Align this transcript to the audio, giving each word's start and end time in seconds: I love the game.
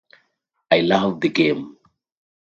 I 0.71 0.79
love 0.79 1.21
the 1.21 1.29
game. 1.29 1.77